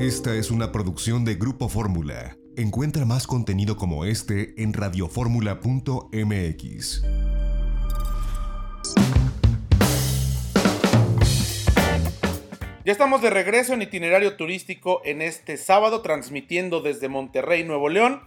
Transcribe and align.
Esta 0.00 0.34
es 0.34 0.50
una 0.50 0.72
producción 0.72 1.24
de 1.26 1.34
Grupo 1.34 1.68
Fórmula. 1.68 2.38
Encuentra 2.56 3.04
más 3.04 3.26
contenido 3.26 3.76
como 3.76 4.06
este 4.06 4.54
en 4.56 4.72
radioformula.mx. 4.72 7.02
Ya 12.82 12.92
estamos 12.92 13.20
de 13.20 13.28
regreso 13.28 13.74
en 13.74 13.82
itinerario 13.82 14.36
turístico 14.36 15.02
en 15.04 15.20
este 15.20 15.58
sábado, 15.58 16.00
transmitiendo 16.00 16.80
desde 16.80 17.10
Monterrey, 17.10 17.64
Nuevo 17.64 17.90
León. 17.90 18.22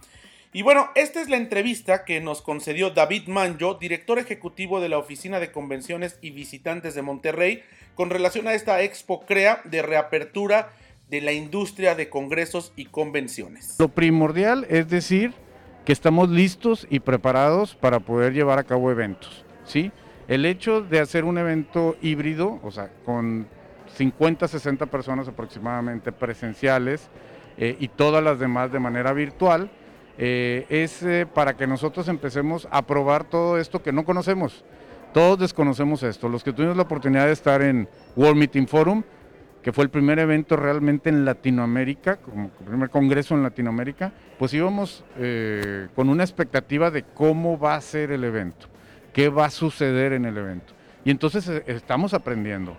Y 0.52 0.62
bueno, 0.62 0.90
esta 0.94 1.20
es 1.20 1.28
la 1.28 1.38
entrevista 1.38 2.04
que 2.04 2.20
nos 2.20 2.40
concedió 2.40 2.90
David 2.90 3.26
Manjo, 3.26 3.74
director 3.74 4.20
ejecutivo 4.20 4.80
de 4.80 4.90
la 4.90 4.98
Oficina 4.98 5.40
de 5.40 5.50
Convenciones 5.50 6.18
y 6.20 6.30
Visitantes 6.30 6.94
de 6.94 7.02
Monterrey, 7.02 7.64
con 7.96 8.10
relación 8.10 8.46
a 8.46 8.54
esta 8.54 8.80
Expo 8.82 9.26
CREA 9.26 9.60
de 9.64 9.82
reapertura 9.82 10.70
de 11.08 11.20
la 11.20 11.32
industria 11.32 11.94
de 11.94 12.08
congresos 12.08 12.72
y 12.76 12.86
convenciones. 12.86 13.76
Lo 13.78 13.88
primordial 13.88 14.66
es 14.68 14.88
decir 14.88 15.32
que 15.84 15.92
estamos 15.92 16.30
listos 16.30 16.86
y 16.90 17.00
preparados 17.00 17.74
para 17.74 18.00
poder 18.00 18.32
llevar 18.32 18.58
a 18.58 18.64
cabo 18.64 18.90
eventos, 18.90 19.44
¿sí? 19.64 19.92
El 20.28 20.46
hecho 20.46 20.80
de 20.80 21.00
hacer 21.00 21.24
un 21.24 21.36
evento 21.36 21.96
híbrido, 22.00 22.58
o 22.62 22.70
sea, 22.70 22.90
con 23.04 23.46
50, 23.94 24.48
60 24.48 24.86
personas 24.86 25.28
aproximadamente 25.28 26.12
presenciales 26.12 27.10
eh, 27.58 27.76
y 27.78 27.88
todas 27.88 28.24
las 28.24 28.38
demás 28.38 28.72
de 28.72 28.80
manera 28.80 29.12
virtual, 29.12 29.70
eh, 30.16 30.64
es 30.68 31.02
eh, 31.02 31.26
para 31.26 31.56
que 31.56 31.66
nosotros 31.66 32.08
empecemos 32.08 32.68
a 32.70 32.82
probar 32.82 33.24
todo 33.24 33.58
esto 33.58 33.82
que 33.82 33.92
no 33.92 34.04
conocemos. 34.04 34.64
Todos 35.12 35.38
desconocemos 35.38 36.02
esto. 36.02 36.28
Los 36.28 36.42
que 36.42 36.52
tuvimos 36.52 36.76
la 36.76 36.84
oportunidad 36.84 37.26
de 37.26 37.32
estar 37.32 37.62
en 37.62 37.88
World 38.16 38.36
Meeting 38.36 38.66
Forum, 38.66 39.02
que 39.64 39.72
fue 39.72 39.84
el 39.84 39.90
primer 39.90 40.18
evento 40.18 40.56
realmente 40.56 41.08
en 41.08 41.24
Latinoamérica, 41.24 42.18
como 42.18 42.50
el 42.60 42.66
primer 42.66 42.90
congreso 42.90 43.34
en 43.34 43.42
Latinoamérica, 43.42 44.12
pues 44.38 44.52
íbamos 44.52 45.06
eh, 45.16 45.88
con 45.96 46.10
una 46.10 46.22
expectativa 46.22 46.90
de 46.90 47.02
cómo 47.02 47.58
va 47.58 47.74
a 47.74 47.80
ser 47.80 48.12
el 48.12 48.24
evento, 48.24 48.66
qué 49.14 49.30
va 49.30 49.46
a 49.46 49.50
suceder 49.50 50.12
en 50.12 50.26
el 50.26 50.36
evento. 50.36 50.74
Y 51.02 51.10
entonces 51.10 51.48
eh, 51.48 51.64
estamos 51.66 52.12
aprendiendo. 52.12 52.76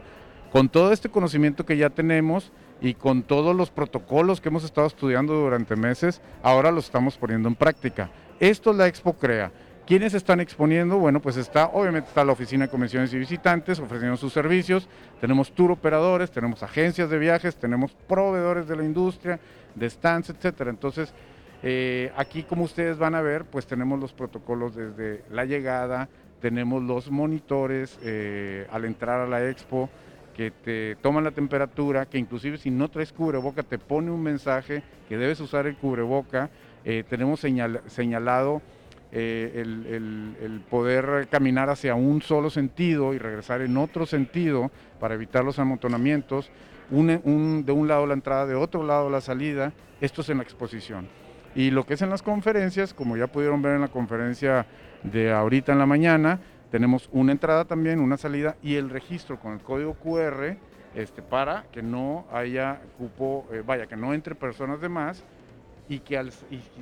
Con 0.51 0.69
todo 0.69 0.93
este 0.93 1.09
conocimiento 1.09 1.65
que 1.65 1.75
ya 1.75 1.89
tenemos 1.89 2.51
y 2.79 2.93
con 2.93 3.23
todos 3.23 3.55
los 3.55 3.71
protocolos 3.71 4.39
que 4.39 4.49
hemos 4.49 4.63
estado 4.63 4.85
estudiando 4.85 5.33
durante 5.33 5.75
meses, 5.75 6.21
ahora 6.43 6.71
los 6.71 6.85
estamos 6.85 7.17
poniendo 7.17 7.49
en 7.49 7.55
práctica. 7.55 8.11
Esto 8.39 8.73
la 8.73 8.85
Expo 8.85 9.13
Crea. 9.13 9.51
¿Quiénes 9.85 10.15
están 10.15 10.39
exponiendo? 10.39 10.97
Bueno, 10.97 11.19
pues 11.19 11.37
está, 11.37 11.67
obviamente 11.67 12.09
está 12.09 12.25
la 12.25 12.31
Oficina 12.31 12.65
de 12.65 12.71
Convenciones 12.71 13.13
y 13.13 13.19
Visitantes 13.19 13.77
ofreciendo 13.79 14.17
sus 14.17 14.33
servicios, 14.33 14.89
tenemos 15.21 15.51
tour 15.51 15.69
operadores, 15.69 16.31
tenemos 16.31 16.63
agencias 16.63 17.07
de 17.11 17.19
viajes, 17.19 17.55
tenemos 17.55 17.91
proveedores 18.07 18.67
de 18.67 18.75
la 18.77 18.83
industria, 18.83 19.39
de 19.75 19.87
stands, 19.87 20.31
etcétera. 20.31 20.71
Entonces, 20.71 21.13
eh, 21.61 22.11
aquí 22.17 22.41
como 22.41 22.63
ustedes 22.63 22.97
van 22.97 23.13
a 23.13 23.21
ver, 23.21 23.45
pues 23.45 23.67
tenemos 23.67 23.99
los 23.99 24.11
protocolos 24.11 24.75
desde 24.75 25.23
la 25.29 25.45
llegada, 25.45 26.09
tenemos 26.41 26.81
los 26.81 27.11
monitores 27.11 27.99
eh, 28.01 28.65
al 28.71 28.85
entrar 28.85 29.21
a 29.21 29.27
la 29.27 29.47
expo, 29.47 29.87
que 30.35 30.49
te 30.49 30.95
toman 30.95 31.23
la 31.23 31.31
temperatura, 31.31 32.07
que 32.07 32.17
inclusive 32.17 32.57
si 32.57 32.71
no 32.71 32.89
traes 32.89 33.13
cubreboca 33.13 33.61
te 33.61 33.77
pone 33.77 34.09
un 34.09 34.23
mensaje 34.23 34.81
que 35.07 35.15
debes 35.15 35.39
usar 35.41 35.67
el 35.67 35.77
cubreboca. 35.77 36.49
Eh, 36.83 37.03
tenemos 37.07 37.39
señalado 37.39 38.61
eh, 39.17 39.63
el, 39.63 40.61
poder 40.69 41.29
caminar 41.29 41.69
hacia 41.69 41.95
un 41.95 42.21
solo 42.21 42.49
sentido 42.49 43.13
y 43.13 43.17
regresar 43.17 43.61
en 43.61 43.77
otro 43.77 44.05
sentido 44.05 44.71
para 44.99 45.15
evitar 45.15 45.45
los 45.45 45.57
amontonamientos, 45.57 46.51
de 46.89 47.71
un 47.71 47.87
lado 47.87 48.05
la 48.07 48.13
entrada, 48.13 48.45
de 48.45 48.55
otro 48.55 48.83
lado 48.83 49.09
la 49.09 49.21
salida, 49.21 49.71
esto 50.01 50.19
es 50.19 50.27
en 50.27 50.37
la 50.37 50.43
exposición. 50.43 51.07
Y 51.55 51.71
lo 51.71 51.85
que 51.85 51.93
es 51.93 52.01
en 52.01 52.09
las 52.09 52.21
conferencias, 52.21 52.93
como 52.93 53.15
ya 53.15 53.27
pudieron 53.27 53.61
ver 53.61 53.75
en 53.75 53.81
la 53.81 53.87
conferencia 53.87 54.65
de 55.03 55.31
ahorita 55.31 55.71
en 55.71 55.79
la 55.79 55.85
mañana, 55.85 56.41
tenemos 56.69 57.07
una 57.13 57.31
entrada 57.31 57.63
también, 57.63 58.01
una 58.01 58.17
salida 58.17 58.57
y 58.61 58.75
el 58.75 58.89
registro 58.89 59.39
con 59.39 59.53
el 59.53 59.59
código 59.59 59.93
QR 59.93 60.57
este, 60.93 61.21
para 61.21 61.63
que 61.71 61.81
no 61.81 62.25
haya 62.33 62.81
cupo, 62.97 63.47
eh, 63.53 63.63
vaya, 63.65 63.87
que 63.87 63.95
no 63.95 64.13
entre 64.13 64.35
personas 64.35 64.81
de 64.81 64.89
más 64.89 65.23
y 65.89 65.99
que 65.99 66.31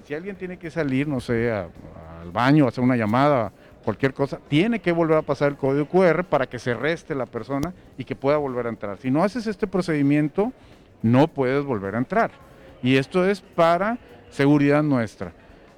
si 0.04 0.14
alguien 0.14 0.36
tiene 0.36 0.58
que 0.58 0.72
salir, 0.72 1.08
no 1.08 1.20
sé, 1.20 1.52
al 1.52 2.32
baño, 2.32 2.68
hacer 2.68 2.84
una 2.84 2.96
llamada, 2.96 3.52
cualquier 3.84 4.14
cosa, 4.14 4.40
tiene 4.48 4.80
que 4.80 4.92
volver 4.92 5.18
a 5.18 5.22
pasar 5.22 5.50
el 5.50 5.58
código 5.58 5.88
QR 5.88 6.24
para 6.24 6.48
que 6.48 6.58
se 6.58 6.74
reste 6.74 7.14
la 7.16 7.26
persona 7.26 7.74
y 7.98 8.06
que 8.06 8.16
pueda 8.16 8.38
volver 8.38 8.68
a 8.68 8.70
entrar. 8.70 8.98
Si 8.98 9.12
no 9.12 9.24
haces 9.24 9.46
este 9.48 9.68
procedimiento, 9.68 10.54
no 11.02 11.28
puedes 11.28 11.66
volver 11.66 11.96
a 11.96 11.98
entrar. 11.98 12.32
Y 12.82 12.96
esto 12.96 13.28
es 13.28 13.42
para 13.42 13.98
seguridad 14.30 14.84
nuestra. 14.84 15.34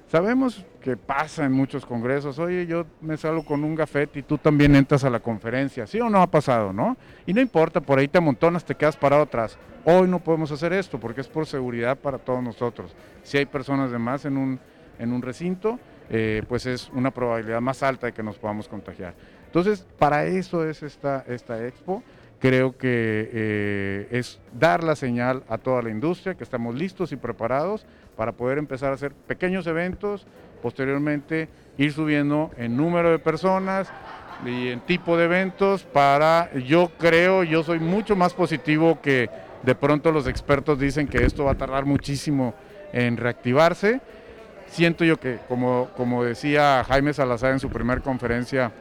Sabemos 0.08 0.64
que 0.80 0.96
pasa 0.96 1.44
en 1.44 1.52
muchos 1.52 1.84
congresos, 1.84 2.38
oye, 2.38 2.64
yo 2.66 2.86
me 3.00 3.16
salgo 3.16 3.44
con 3.44 3.64
un 3.64 3.74
gafete 3.74 4.20
y 4.20 4.22
tú 4.22 4.38
también 4.38 4.76
entras 4.76 5.02
a 5.02 5.10
la 5.10 5.18
conferencia, 5.18 5.84
¿sí 5.84 6.00
o 6.00 6.08
no 6.08 6.22
ha 6.22 6.28
pasado, 6.28 6.72
no? 6.72 6.96
Y 7.26 7.32
no 7.32 7.40
importa, 7.40 7.80
por 7.80 7.98
ahí 7.98 8.06
te 8.06 8.18
amontonas, 8.18 8.64
te 8.64 8.76
quedas 8.76 8.96
parado 8.96 9.22
atrás. 9.22 9.58
Hoy 9.84 10.06
no 10.06 10.20
podemos 10.20 10.52
hacer 10.52 10.72
esto 10.72 11.00
porque 11.00 11.22
es 11.22 11.28
por 11.28 11.46
seguridad 11.46 11.98
para 11.98 12.18
todos 12.18 12.40
nosotros. 12.40 12.94
Si 13.24 13.36
hay 13.36 13.46
personas 13.46 13.90
de 13.90 13.98
más 13.98 14.24
en 14.24 14.36
un, 14.36 14.60
en 15.00 15.12
un 15.12 15.22
recinto, 15.22 15.80
eh, 16.08 16.44
pues 16.48 16.66
es 16.66 16.88
una 16.94 17.10
probabilidad 17.10 17.60
más 17.60 17.82
alta 17.82 18.06
de 18.06 18.12
que 18.12 18.22
nos 18.22 18.38
podamos 18.38 18.68
contagiar. 18.68 19.14
Entonces, 19.46 19.84
para 19.98 20.24
eso 20.26 20.68
es 20.68 20.84
esta, 20.84 21.24
esta 21.26 21.66
expo 21.66 22.04
creo 22.38 22.76
que 22.76 23.30
eh, 23.32 24.08
es 24.10 24.40
dar 24.52 24.84
la 24.84 24.94
señal 24.94 25.42
a 25.48 25.58
toda 25.58 25.82
la 25.82 25.90
industria 25.90 26.34
que 26.34 26.44
estamos 26.44 26.74
listos 26.74 27.12
y 27.12 27.16
preparados 27.16 27.86
para 28.16 28.32
poder 28.32 28.58
empezar 28.58 28.90
a 28.90 28.94
hacer 28.94 29.12
pequeños 29.12 29.66
eventos, 29.66 30.26
posteriormente 30.62 31.48
ir 31.76 31.92
subiendo 31.92 32.50
en 32.56 32.76
número 32.76 33.10
de 33.10 33.18
personas 33.18 33.92
y 34.44 34.68
en 34.68 34.80
tipo 34.80 35.16
de 35.16 35.24
eventos 35.24 35.84
para, 35.84 36.52
yo 36.54 36.90
creo, 36.98 37.44
yo 37.44 37.62
soy 37.62 37.78
mucho 37.78 38.16
más 38.16 38.34
positivo 38.34 39.00
que 39.00 39.30
de 39.62 39.74
pronto 39.74 40.12
los 40.12 40.26
expertos 40.26 40.78
dicen 40.78 41.08
que 41.08 41.24
esto 41.24 41.44
va 41.44 41.52
a 41.52 41.56
tardar 41.56 41.84
muchísimo 41.84 42.54
en 42.92 43.16
reactivarse. 43.16 44.00
Siento 44.66 45.04
yo 45.04 45.18
que, 45.18 45.38
como, 45.48 45.88
como 45.96 46.24
decía 46.24 46.84
Jaime 46.88 47.12
Salazar 47.12 47.52
en 47.52 47.60
su 47.60 47.68
primera 47.68 48.00
conferencia, 48.00 48.72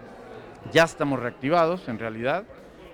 ya 0.72 0.84
estamos 0.84 1.20
reactivados 1.20 1.88
en 1.88 2.00
realidad. 2.00 2.44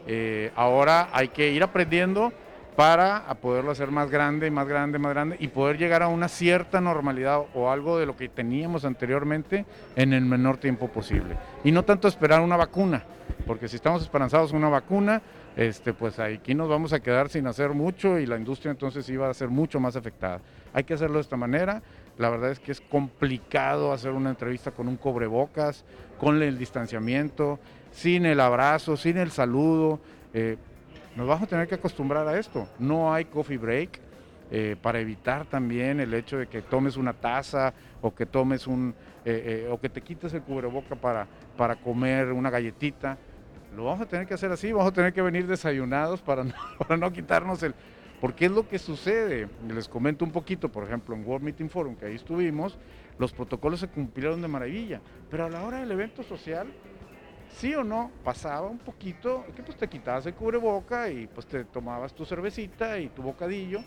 Eh, 0.08 0.52
ahora 0.56 1.10
hay 1.14 1.30
que 1.30 1.52
ir 1.52 1.64
aprendiendo 1.64 2.34
para 2.76 3.26
poderlo 3.42 3.72
hacer 3.72 3.92
más 3.92 4.10
grande, 4.10 4.50
más 4.50 4.68
grande, 4.68 4.98
más 4.98 5.12
grande 5.12 5.36
y 5.40 5.50
poder 5.50 5.78
llegar 5.78 6.04
a 6.04 6.08
una 6.08 6.28
cierta 6.28 6.80
normalidad 6.80 7.42
o 7.54 7.70
algo 7.70 8.00
de 8.00 8.06
lo 8.06 8.16
que 8.16 8.30
teníamos 8.30 8.86
anteriormente 8.86 9.66
en 9.96 10.14
el 10.14 10.26
menor 10.26 10.58
tiempo 10.58 10.88
posible. 10.88 11.38
Y 11.64 11.72
no 11.72 11.84
tanto 11.84 12.08
esperar 12.08 12.42
una 12.42 12.58
vacuna, 12.58 13.04
porque 13.46 13.68
si 13.68 13.76
estamos 13.76 14.02
esperanzados 14.02 14.52
en 14.52 14.58
una 14.58 14.70
vacuna, 14.70 15.22
este, 15.58 15.94
pues 15.94 16.18
aquí 16.20 16.56
nos 16.56 16.70
vamos 16.70 16.94
a 16.94 17.02
quedar 17.02 17.28
sin 17.28 17.46
hacer 17.46 17.72
mucho 17.72 18.18
y 18.20 18.26
la 18.26 18.38
industria 18.38 18.72
entonces 18.72 19.08
iba 19.10 19.30
a 19.30 19.34
ser 19.34 19.50
mucho 19.50 19.80
más 19.80 19.96
afectada. 19.98 20.40
Hay 20.74 20.86
que 20.86 20.94
hacerlo 20.94 21.16
de 21.16 21.22
esta 21.22 21.36
manera. 21.36 21.82
La 22.18 22.30
verdad 22.30 22.52
es 22.52 22.60
que 22.60 22.72
es 22.72 22.80
complicado 22.80 23.92
hacer 23.92 24.12
una 24.12 24.30
entrevista 24.30 24.72
con 24.72 24.88
un 24.88 24.96
cobrebocas, 24.96 25.84
con 26.20 26.42
el 26.42 26.58
distanciamiento, 26.58 27.60
sin 27.92 28.26
el 28.26 28.40
abrazo, 28.40 28.96
sin 28.96 29.18
el 29.18 29.32
saludo. 29.32 30.00
Eh, 30.34 30.58
nos 31.16 31.28
vamos 31.28 31.44
a 31.44 31.48
tener 31.48 31.68
que 31.68 31.76
acostumbrar 31.76 32.28
a 32.28 32.38
esto. 32.38 32.68
No 32.80 33.14
hay 33.14 33.26
coffee 33.26 33.58
break 33.58 34.00
eh, 34.50 34.76
para 34.82 35.00
evitar 35.00 35.46
también 35.46 36.00
el 36.00 36.14
hecho 36.14 36.38
de 36.38 36.48
que 36.48 36.62
tomes 36.62 36.98
una 36.98 37.14
taza 37.14 37.74
o 38.02 38.14
que 38.14 38.26
tomes 38.26 38.68
un 38.68 38.94
eh, 39.24 39.70
o 39.72 39.80
que 39.80 39.90
te 39.90 40.02
quites 40.02 40.34
el 40.34 40.42
cubreboca 40.42 40.96
para, 40.96 41.28
para 41.58 41.76
comer 41.76 42.32
una 42.32 42.50
galletita. 42.50 43.18
Lo 43.76 43.86
vamos 43.86 44.02
a 44.02 44.06
tener 44.06 44.28
que 44.28 44.34
hacer 44.34 44.52
así, 44.52 44.72
vamos 44.72 44.92
a 44.92 44.94
tener 44.94 45.14
que 45.14 45.22
venir 45.22 45.48
desayunados 45.48 46.22
para 46.22 46.44
no, 46.44 46.54
para 46.80 46.98
no 46.98 47.12
quitarnos 47.12 47.64
el... 47.64 47.74
Porque 48.20 48.46
es 48.46 48.52
lo 48.52 48.68
que 48.68 48.78
sucede. 48.78 49.48
Les 49.68 49.88
comento 49.88 50.24
un 50.24 50.32
poquito, 50.32 50.70
por 50.70 50.84
ejemplo, 50.84 51.16
en 51.16 51.26
World 51.26 51.44
Meeting 51.44 51.70
Forum, 51.70 51.96
que 51.96 52.06
ahí 52.06 52.16
estuvimos, 52.16 52.78
los 53.18 53.32
protocolos 53.32 53.80
se 53.80 53.88
cumplieron 53.88 54.42
de 54.42 54.48
maravilla, 54.48 55.02
pero 55.30 55.46
a 55.46 55.50
la 55.50 55.64
hora 55.64 55.80
del 55.80 55.92
evento 55.92 56.22
social 56.22 56.68
sí 57.56 57.74
o 57.76 57.84
no, 57.84 58.12
pasaba 58.24 58.68
un 58.68 58.80
poquito, 58.80 59.46
que 59.56 59.64
pues 59.64 59.78
te 59.78 59.88
quitabas 59.88 60.26
el 60.26 60.34
cubreboca 60.34 61.10
y 61.10 61.28
pues 61.28 61.46
te 61.48 61.64
tomabas 61.66 62.14
tu 62.14 62.26
cervecita 62.26 63.00
y 63.00 63.10
tu 63.10 63.22
bocadillo, 63.22 63.80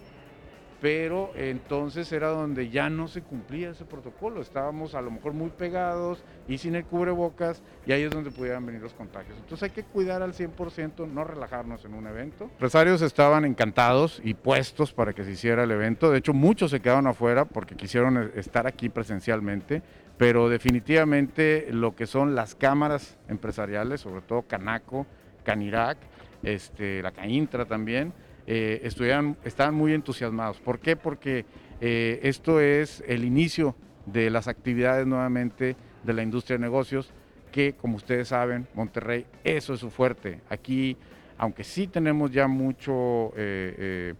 pero 0.80 1.30
entonces 1.34 2.12
era 2.12 2.28
donde 2.28 2.68
ya 2.68 2.90
no 2.90 3.08
se 3.08 3.22
cumplía 3.22 3.70
ese 3.70 3.86
protocolo, 3.86 4.42
estábamos 4.42 4.94
a 4.94 5.00
lo 5.00 5.10
mejor 5.10 5.32
muy 5.32 5.48
pegados 5.48 6.22
y 6.46 6.58
sin 6.58 6.74
el 6.74 6.84
cubrebocas 6.84 7.62
y 7.86 7.92
ahí 7.92 8.02
es 8.02 8.10
donde 8.10 8.30
pudieran 8.30 8.66
venir 8.66 8.82
los 8.82 8.92
contagios. 8.92 9.38
Entonces 9.38 9.62
hay 9.62 9.70
que 9.70 9.82
cuidar 9.82 10.20
al 10.20 10.34
100%, 10.34 11.08
no 11.08 11.24
relajarnos 11.24 11.86
en 11.86 11.94
un 11.94 12.06
evento. 12.06 12.44
Los 12.44 12.52
empresarios 12.52 13.00
estaban 13.00 13.46
encantados 13.46 14.20
y 14.22 14.34
puestos 14.34 14.92
para 14.92 15.14
que 15.14 15.24
se 15.24 15.30
hiciera 15.30 15.64
el 15.64 15.70
evento, 15.70 16.10
de 16.10 16.18
hecho 16.18 16.34
muchos 16.34 16.70
se 16.70 16.80
quedaron 16.80 17.06
afuera 17.06 17.46
porque 17.46 17.76
quisieron 17.76 18.32
estar 18.34 18.66
aquí 18.66 18.90
presencialmente 18.90 19.82
pero 20.16 20.48
definitivamente 20.48 21.68
lo 21.70 21.96
que 21.96 22.06
son 22.06 22.34
las 22.34 22.54
cámaras 22.54 23.18
empresariales, 23.28 24.00
sobre 24.00 24.22
todo 24.22 24.42
Canaco, 24.42 25.06
Canirac, 25.44 25.98
este, 26.42 27.02
la 27.02 27.10
Caintra 27.10 27.64
también, 27.64 28.12
eh, 28.46 28.80
estaban 28.84 29.74
muy 29.74 29.92
entusiasmados. 29.92 30.60
¿Por 30.60 30.78
qué? 30.78 30.96
Porque 30.96 31.44
eh, 31.80 32.20
esto 32.22 32.60
es 32.60 33.02
el 33.06 33.24
inicio 33.24 33.74
de 34.06 34.30
las 34.30 34.48
actividades 34.48 35.06
nuevamente 35.06 35.76
de 36.04 36.12
la 36.12 36.22
industria 36.22 36.58
de 36.58 36.62
negocios, 36.62 37.10
que 37.50 37.74
como 37.74 37.96
ustedes 37.96 38.28
saben, 38.28 38.66
Monterrey, 38.74 39.26
eso 39.42 39.74
es 39.74 39.80
su 39.80 39.90
fuerte. 39.90 40.40
Aquí, 40.50 40.96
aunque 41.38 41.64
sí 41.64 41.86
tenemos 41.86 42.30
ya 42.30 42.46
mucho 42.46 43.32
eh, 43.36 44.14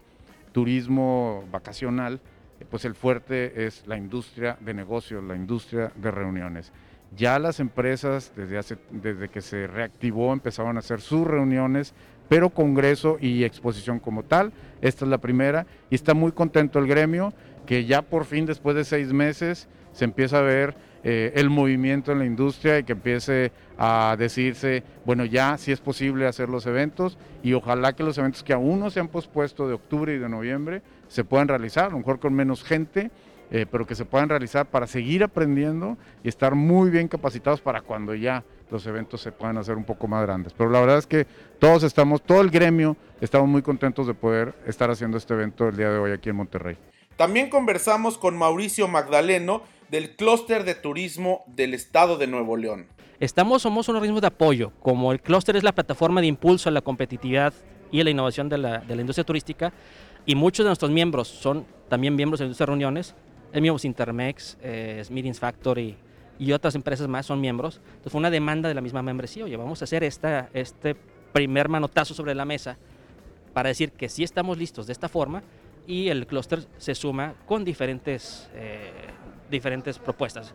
turismo 0.51 1.43
vacacional, 1.51 2.19
pues 2.69 2.85
el 2.85 2.95
fuerte 2.95 3.65
es 3.65 3.85
la 3.87 3.97
industria 3.97 4.57
de 4.61 4.73
negocios, 4.73 5.23
la 5.23 5.35
industria 5.35 5.91
de 5.95 6.11
reuniones. 6.11 6.71
Ya 7.15 7.39
las 7.39 7.59
empresas 7.59 8.31
desde, 8.35 8.57
hace, 8.57 8.77
desde 8.91 9.29
que 9.29 9.41
se 9.41 9.67
reactivó 9.67 10.33
empezaron 10.33 10.75
a 10.75 10.79
hacer 10.79 11.01
sus 11.01 11.25
reuniones, 11.25 11.93
pero 12.27 12.49
congreso 12.49 13.17
y 13.19 13.43
exposición 13.43 13.99
como 13.99 14.23
tal. 14.23 14.51
Esta 14.81 15.05
es 15.05 15.11
la 15.11 15.19
primera 15.19 15.65
y 15.89 15.95
está 15.95 16.13
muy 16.13 16.31
contento 16.31 16.79
el 16.79 16.87
gremio 16.87 17.33
que 17.65 17.85
ya 17.85 18.01
por 18.01 18.25
fin 18.25 18.45
después 18.45 18.75
de 18.75 18.83
seis 18.83 19.11
meses 19.11 19.67
se 19.91 20.05
empieza 20.05 20.39
a 20.39 20.41
ver 20.41 20.75
eh, 21.03 21.33
el 21.35 21.49
movimiento 21.49 22.11
en 22.11 22.19
la 22.19 22.25
industria 22.25 22.79
y 22.79 22.83
que 22.83 22.93
empiece 22.93 23.51
a 23.77 24.15
decirse, 24.17 24.83
bueno, 25.05 25.23
ya 25.23 25.57
sí 25.57 25.71
es 25.71 25.79
posible 25.79 26.27
hacer 26.27 26.49
los 26.49 26.65
eventos 26.65 27.17
y 27.43 27.53
ojalá 27.53 27.93
que 27.93 28.03
los 28.03 28.17
eventos 28.17 28.43
que 28.43 28.53
aún 28.53 28.79
no 28.79 28.89
se 28.89 28.99
han 28.99 29.07
pospuesto 29.07 29.67
de 29.67 29.75
octubre 29.75 30.15
y 30.15 30.17
de 30.17 30.29
noviembre 30.29 30.81
se 31.07 31.23
puedan 31.23 31.47
realizar, 31.47 31.85
a 31.85 31.89
lo 31.89 31.97
mejor 31.99 32.19
con 32.19 32.33
menos 32.33 32.63
gente, 32.63 33.11
eh, 33.51 33.65
pero 33.69 33.85
que 33.85 33.95
se 33.95 34.05
puedan 34.05 34.29
realizar 34.29 34.65
para 34.65 34.87
seguir 34.87 35.23
aprendiendo 35.23 35.97
y 36.23 36.29
estar 36.29 36.55
muy 36.55 36.89
bien 36.89 37.07
capacitados 37.07 37.61
para 37.61 37.81
cuando 37.81 38.15
ya 38.15 38.43
los 38.71 38.85
eventos 38.87 39.21
se 39.21 39.31
puedan 39.31 39.57
hacer 39.57 39.77
un 39.77 39.83
poco 39.83 40.07
más 40.07 40.23
grandes. 40.23 40.53
Pero 40.53 40.69
la 40.69 40.79
verdad 40.79 40.97
es 40.97 41.05
que 41.05 41.27
todos 41.59 41.83
estamos, 41.83 42.23
todo 42.23 42.41
el 42.41 42.49
gremio, 42.49 42.97
estamos 43.21 43.47
muy 43.47 43.61
contentos 43.61 44.07
de 44.07 44.13
poder 44.15 44.55
estar 44.65 44.89
haciendo 44.89 45.17
este 45.17 45.33
evento 45.33 45.67
el 45.67 45.77
día 45.77 45.91
de 45.91 45.99
hoy 45.99 46.11
aquí 46.11 46.29
en 46.29 46.37
Monterrey. 46.37 46.77
También 47.17 47.49
conversamos 47.49 48.17
con 48.17 48.37
Mauricio 48.37 48.87
Magdaleno 48.87 49.61
del 49.89 50.15
Clúster 50.15 50.63
de 50.63 50.75
Turismo 50.75 51.43
del 51.47 51.73
Estado 51.73 52.17
de 52.17 52.27
Nuevo 52.27 52.57
León. 52.57 52.87
Estamos, 53.19 53.61
somos 53.61 53.87
un 53.87 53.95
organismo 53.95 54.19
de 54.19 54.27
apoyo, 54.27 54.73
como 54.81 55.13
el 55.13 55.21
clúster 55.21 55.55
es 55.55 55.63
la 55.63 55.71
plataforma 55.71 56.19
de 56.19 56.27
impulso 56.27 56.67
a 56.67 56.71
la 56.71 56.81
competitividad 56.81 57.53
y 57.89 58.01
a 58.01 58.03
la 58.03 58.09
innovación 58.09 58.49
de 58.49 58.57
la, 58.57 58.79
de 58.79 58.93
la 58.93 59.01
industria 59.01 59.23
turística, 59.23 59.71
y 60.25 60.35
muchos 60.35 60.63
de 60.63 60.69
nuestros 60.69 60.91
miembros 60.91 61.27
son 61.27 61.65
también 61.89 62.15
miembros 62.15 62.39
de 62.39 62.47
de 62.47 62.65
reuniones, 62.65 63.15
el 63.53 63.61
mismo 63.61 63.77
Intermex, 63.81 64.57
eh, 64.61 65.03
Meetings 65.09 65.39
Factory 65.39 65.95
y 66.37 66.51
otras 66.51 66.75
empresas 66.75 67.07
más 67.07 67.25
son 67.25 67.39
miembros. 67.39 67.79
Entonces 67.85 68.11
fue 68.11 68.19
una 68.19 68.29
demanda 68.29 68.67
de 68.67 68.75
la 68.75 68.81
misma 68.81 69.01
membresía, 69.01 69.45
oye, 69.45 69.55
vamos 69.55 69.81
a 69.81 69.85
hacer 69.85 70.03
esta, 70.03 70.49
este 70.53 70.95
primer 71.31 71.69
manotazo 71.69 72.13
sobre 72.13 72.35
la 72.35 72.45
mesa 72.45 72.77
para 73.53 73.69
decir 73.69 73.91
que 73.91 74.09
sí 74.09 74.23
estamos 74.23 74.57
listos 74.57 74.87
de 74.87 74.93
esta 74.93 75.07
forma 75.07 75.43
y 75.87 76.09
el 76.09 76.27
clúster 76.27 76.65
se 76.77 76.95
suma 76.95 77.35
con 77.45 77.63
diferentes, 77.63 78.49
eh, 78.55 78.91
diferentes 79.49 79.99
propuestas. 79.99 80.53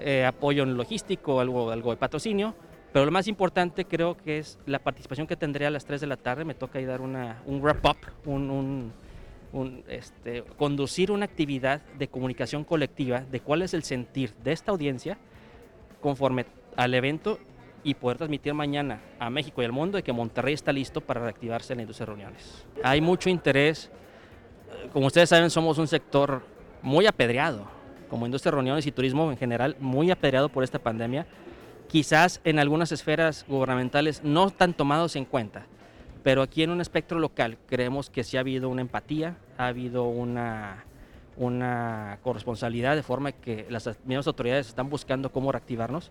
Eh, 0.00 0.24
apoyo 0.24 0.64
en 0.64 0.76
logístico, 0.76 1.40
algo, 1.40 1.70
algo 1.70 1.92
de 1.92 1.96
patrocinio, 1.96 2.54
pero 2.92 3.06
lo 3.06 3.10
más 3.12 3.28
importante 3.28 3.84
creo 3.84 4.16
que 4.16 4.38
es 4.38 4.58
la 4.66 4.80
participación 4.80 5.26
que 5.26 5.36
tendré 5.36 5.66
a 5.66 5.70
las 5.70 5.84
3 5.84 6.00
de 6.00 6.06
la 6.06 6.16
tarde. 6.16 6.44
Me 6.44 6.54
toca 6.54 6.78
ahí 6.78 6.84
dar 6.84 7.00
una, 7.00 7.42
un 7.46 7.60
wrap-up, 7.62 7.96
un, 8.24 8.50
un 8.50 8.92
este, 9.88 10.42
conducir 10.56 11.10
una 11.10 11.24
actividad 11.24 11.80
de 11.98 12.08
comunicación 12.08 12.64
colectiva 12.64 13.20
de 13.20 13.40
cuál 13.40 13.62
es 13.62 13.74
el 13.74 13.84
sentir 13.84 14.32
de 14.42 14.52
esta 14.52 14.72
audiencia 14.72 15.18
conforme 16.00 16.46
al 16.76 16.94
evento 16.94 17.38
y 17.84 17.94
poder 17.94 18.16
transmitir 18.16 18.54
mañana 18.54 19.00
a 19.18 19.30
México 19.30 19.62
y 19.62 19.64
al 19.64 19.72
mundo 19.72 19.96
de 19.96 20.02
que 20.02 20.12
Monterrey 20.12 20.54
está 20.54 20.72
listo 20.72 21.00
para 21.00 21.20
reactivarse 21.20 21.72
en 21.72 21.78
la 21.78 21.82
industria 21.82 22.06
de 22.06 22.12
reuniones. 22.12 22.66
Hay 22.82 23.00
mucho 23.00 23.30
interés, 23.30 23.90
como 24.92 25.06
ustedes 25.06 25.28
saben 25.28 25.50
somos 25.50 25.78
un 25.78 25.86
sector 25.86 26.42
muy 26.82 27.06
apedreado, 27.06 27.66
como 28.08 28.26
industria 28.26 28.50
de 28.50 28.56
reuniones 28.56 28.86
y 28.86 28.92
turismo 28.92 29.30
en 29.30 29.36
general, 29.36 29.76
muy 29.78 30.10
apedreado 30.10 30.48
por 30.48 30.64
esta 30.64 30.78
pandemia, 30.78 31.26
quizás 31.88 32.40
en 32.44 32.58
algunas 32.58 32.90
esferas 32.90 33.44
gubernamentales 33.46 34.24
no 34.24 34.50
tan 34.50 34.74
tomados 34.74 35.14
en 35.16 35.24
cuenta 35.26 35.66
pero 36.24 36.40
aquí 36.40 36.62
en 36.62 36.70
un 36.70 36.80
espectro 36.80 37.20
local 37.20 37.58
creemos 37.68 38.10
que 38.10 38.24
sí 38.24 38.38
ha 38.38 38.40
habido 38.40 38.70
una 38.70 38.80
empatía, 38.80 39.36
ha 39.58 39.66
habido 39.66 40.04
una, 40.04 40.84
una 41.36 42.18
corresponsabilidad 42.22 42.96
de 42.96 43.02
forma 43.02 43.30
que 43.30 43.66
las 43.68 43.86
mismas 44.04 44.26
autoridades 44.26 44.68
están 44.68 44.88
buscando 44.88 45.30
cómo 45.30 45.52
reactivarnos 45.52 46.10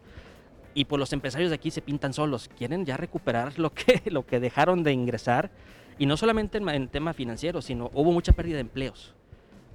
y 0.76 0.86
pues 0.86 1.00
los 1.00 1.12
empresarios 1.14 1.50
de 1.50 1.56
aquí 1.56 1.72
se 1.72 1.82
pintan 1.82 2.14
solos, 2.14 2.48
quieren 2.56 2.86
ya 2.86 2.96
recuperar 2.96 3.58
lo 3.58 3.74
que, 3.74 4.04
lo 4.12 4.26
que 4.26 4.40
dejaron 4.40 4.84
de 4.84 4.94
ingresar 4.94 5.50
y 5.98 6.06
no 6.06 6.16
solamente 6.16 6.60
en, 6.60 6.70
en 6.70 6.88
tema 6.90 7.14
financiero, 7.14 7.64
sino 7.64 7.90
hubo 7.94 8.12
mucha 8.12 8.34
pérdida 8.34 8.56
de 8.56 8.62
empleos. 8.62 9.16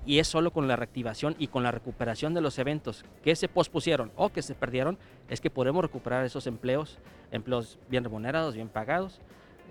Y 0.06 0.20
es 0.20 0.29
solo 0.29 0.52
con 0.52 0.69
la 0.69 0.76
reactivación 0.76 1.34
y 1.38 1.49
con 1.49 1.64
la 1.64 1.73
recuperación 1.73 2.32
de 2.32 2.41
los 2.41 2.58
eventos 2.58 3.05
que 3.23 3.37
se 3.37 3.49
pospusieron 3.49 4.12
o 4.17 4.31
que 4.31 4.43
se 4.43 4.55
perdieron, 4.55 4.99
es 5.29 5.41
que 5.41 5.50
podemos 5.50 5.82
recuperar 5.82 6.25
esos 6.25 6.46
empleos, 6.46 6.99
empleos 7.31 7.79
bien 7.91 8.05
remunerados, 8.05 8.55
bien 8.55 8.69
pagados, 8.69 9.20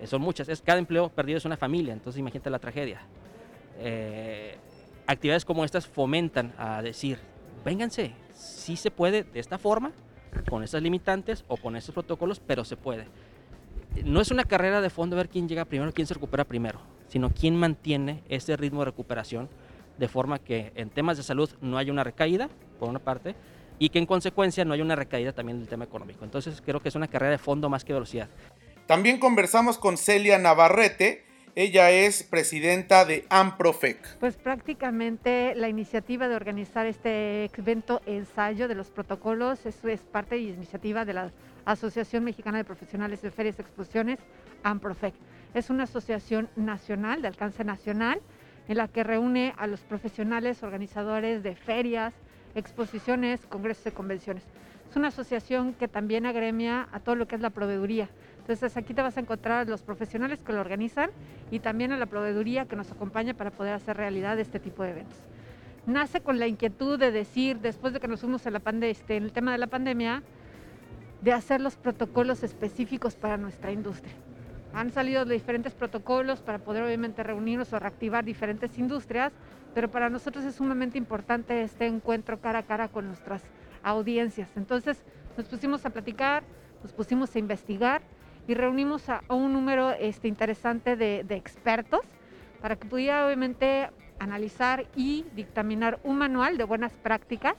son 0.06 0.22
muchas, 0.22 0.48
es, 0.48 0.62
cada 0.62 0.78
empleo 0.78 1.08
perdido 1.08 1.38
es 1.38 1.44
una 1.44 1.56
familia, 1.56 1.92
entonces 1.92 2.20
imagínate 2.20 2.50
la 2.50 2.58
tragedia. 2.58 3.00
Eh, 3.78 4.56
actividades 5.06 5.44
como 5.44 5.64
estas 5.64 5.86
fomentan 5.86 6.52
a 6.58 6.82
decir, 6.82 7.18
vénganse, 7.64 8.12
sí 8.34 8.76
se 8.76 8.90
puede 8.90 9.24
de 9.24 9.40
esta 9.40 9.58
forma, 9.58 9.92
con 10.48 10.62
estas 10.62 10.82
limitantes 10.82 11.44
o 11.48 11.56
con 11.56 11.76
estos 11.76 11.94
protocolos, 11.94 12.40
pero 12.40 12.64
se 12.64 12.76
puede. 12.76 13.06
No 14.04 14.20
es 14.20 14.30
una 14.30 14.44
carrera 14.44 14.80
de 14.80 14.90
fondo 14.90 15.16
ver 15.16 15.28
quién 15.28 15.48
llega 15.48 15.64
primero, 15.64 15.92
quién 15.92 16.06
se 16.06 16.14
recupera 16.14 16.44
primero, 16.44 16.80
sino 17.08 17.30
quién 17.30 17.56
mantiene 17.56 18.22
ese 18.28 18.56
ritmo 18.56 18.80
de 18.80 18.86
recuperación 18.86 19.48
de 19.96 20.08
forma 20.08 20.38
que 20.38 20.72
en 20.76 20.90
temas 20.90 21.16
de 21.16 21.22
salud 21.22 21.50
no 21.60 21.76
haya 21.78 21.92
una 21.92 22.04
recaída, 22.04 22.48
por 22.78 22.88
una 22.88 23.00
parte, 23.00 23.34
y 23.78 23.88
que 23.88 23.98
en 23.98 24.06
consecuencia 24.06 24.64
no 24.64 24.74
haya 24.74 24.82
una 24.82 24.96
recaída 24.96 25.32
también 25.32 25.58
del 25.58 25.68
tema 25.68 25.84
económico. 25.84 26.24
Entonces 26.24 26.62
creo 26.64 26.80
que 26.80 26.88
es 26.88 26.94
una 26.94 27.08
carrera 27.08 27.32
de 27.32 27.38
fondo 27.38 27.68
más 27.68 27.84
que 27.84 27.92
velocidad. 27.92 28.28
También 28.88 29.18
conversamos 29.18 29.76
con 29.76 29.98
Celia 29.98 30.38
Navarrete, 30.38 31.22
ella 31.54 31.90
es 31.90 32.22
presidenta 32.22 33.04
de 33.04 33.26
AMPROFEC. 33.28 34.16
Pues 34.18 34.38
prácticamente 34.38 35.54
la 35.56 35.68
iniciativa 35.68 36.26
de 36.26 36.34
organizar 36.34 36.86
este 36.86 37.50
evento 37.54 38.00
ensayo 38.06 38.66
de 38.66 38.74
los 38.74 38.88
protocolos 38.88 39.66
es, 39.66 39.84
es 39.84 40.00
parte 40.00 40.38
y 40.38 40.48
iniciativa 40.48 41.04
de 41.04 41.12
la 41.12 41.32
Asociación 41.66 42.24
Mexicana 42.24 42.56
de 42.56 42.64
Profesionales 42.64 43.20
de 43.20 43.30
Ferias 43.30 43.56
y 43.58 43.60
Exposiciones, 43.60 44.20
AMPROFEC. 44.62 45.12
Es 45.52 45.68
una 45.68 45.84
asociación 45.84 46.48
nacional, 46.56 47.20
de 47.20 47.28
alcance 47.28 47.64
nacional, 47.64 48.22
en 48.68 48.78
la 48.78 48.88
que 48.88 49.04
reúne 49.04 49.52
a 49.58 49.66
los 49.66 49.80
profesionales 49.80 50.62
organizadores 50.62 51.42
de 51.42 51.54
ferias, 51.56 52.14
exposiciones, 52.54 53.44
congresos 53.50 53.88
y 53.88 53.90
convenciones. 53.90 54.44
Es 54.88 54.96
una 54.96 55.08
asociación 55.08 55.74
que 55.74 55.88
también 55.88 56.24
agremia 56.24 56.88
a 56.90 57.00
todo 57.00 57.14
lo 57.14 57.28
que 57.28 57.34
es 57.34 57.42
la 57.42 57.50
proveeduría. 57.50 58.08
Entonces 58.48 58.78
aquí 58.78 58.94
te 58.94 59.02
vas 59.02 59.14
a 59.18 59.20
encontrar 59.20 59.66
a 59.66 59.70
los 59.70 59.82
profesionales 59.82 60.42
que 60.42 60.54
lo 60.54 60.62
organizan 60.62 61.10
y 61.50 61.60
también 61.60 61.92
a 61.92 61.98
la 61.98 62.06
proveeduría 62.06 62.64
que 62.64 62.76
nos 62.76 62.90
acompaña 62.90 63.34
para 63.34 63.50
poder 63.50 63.74
hacer 63.74 63.98
realidad 63.98 64.38
este 64.38 64.58
tipo 64.58 64.82
de 64.82 64.92
eventos. 64.92 65.18
Nace 65.84 66.22
con 66.22 66.38
la 66.38 66.46
inquietud 66.46 66.98
de 66.98 67.12
decir, 67.12 67.58
después 67.58 67.92
de 67.92 68.00
que 68.00 68.08
nos 68.08 68.20
fuimos 68.20 68.46
a 68.46 68.50
la 68.50 68.62
este, 68.86 69.16
en 69.16 69.24
el 69.24 69.32
tema 69.32 69.52
de 69.52 69.58
la 69.58 69.66
pandemia, 69.66 70.22
de 71.20 71.32
hacer 71.34 71.60
los 71.60 71.76
protocolos 71.76 72.42
específicos 72.42 73.16
para 73.16 73.36
nuestra 73.36 73.70
industria. 73.70 74.14
Han 74.72 74.92
salido 74.92 75.26
diferentes 75.26 75.74
protocolos 75.74 76.40
para 76.40 76.58
poder 76.58 76.84
obviamente 76.84 77.22
reunirnos 77.22 77.70
o 77.74 77.78
reactivar 77.78 78.24
diferentes 78.24 78.78
industrias, 78.78 79.30
pero 79.74 79.90
para 79.90 80.08
nosotros 80.08 80.46
es 80.46 80.54
sumamente 80.54 80.96
importante 80.96 81.60
este 81.60 81.86
encuentro 81.86 82.40
cara 82.40 82.60
a 82.60 82.62
cara 82.62 82.88
con 82.88 83.08
nuestras 83.08 83.42
audiencias. 83.82 84.48
Entonces 84.56 85.04
nos 85.36 85.46
pusimos 85.48 85.84
a 85.84 85.90
platicar, 85.90 86.44
nos 86.82 86.94
pusimos 86.94 87.36
a 87.36 87.38
investigar 87.38 88.00
y 88.48 88.54
reunimos 88.54 89.08
a, 89.10 89.22
un 89.28 89.52
número 89.52 89.92
este, 89.92 90.26
interesante 90.26 90.96
de, 90.96 91.20
expertos 91.28 92.00
para 92.60 92.76
que 92.76 92.88
pudiera 92.88 93.26
obviamente 93.26 93.90
analizar 94.18 94.86
y 94.96 95.26
dictaminar 95.36 96.00
un 96.02 96.16
manual 96.16 96.56
de 96.56 96.64
buenas 96.64 96.92
prácticas 96.94 97.54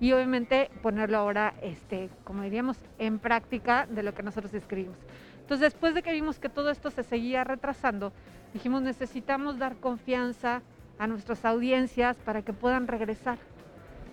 y 0.00 0.10
obviamente 0.12 0.70
ponerlo 0.82 1.18
ahora, 1.18 1.54
este, 1.62 2.08
como 2.24 2.42
diríamos, 2.42 2.78
en 2.98 3.18
práctica 3.20 3.86
de 3.86 4.02
lo 4.02 4.14
que 4.14 4.22
nosotros 4.24 4.52
escribimos. 4.54 4.96
Entonces, 5.42 5.72
después 5.72 5.94
de 5.94 6.02
que 6.02 6.12
vimos 6.12 6.40
que 6.40 6.48
todo 6.48 6.70
esto 6.70 6.90
se 6.90 7.04
seguía 7.04 7.44
retrasando, 7.44 8.12
dijimos 8.54 8.82
necesitamos 8.82 9.58
dar 9.58 9.76
confianza 9.76 10.62
a 10.98 11.06
nuestras 11.06 11.44
audiencias 11.44 12.16
para 12.24 12.40
que 12.42 12.54
puedan 12.54 12.88
regresar. 12.88 13.36